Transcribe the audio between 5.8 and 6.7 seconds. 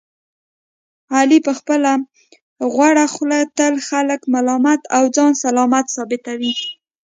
ثابتوي.